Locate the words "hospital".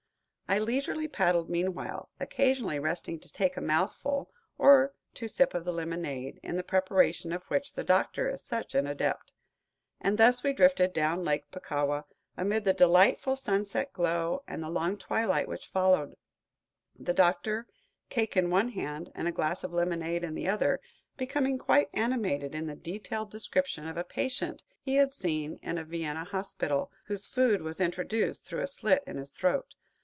26.25-26.91